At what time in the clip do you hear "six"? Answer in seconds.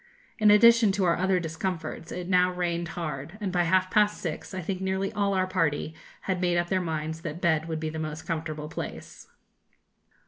4.19-4.51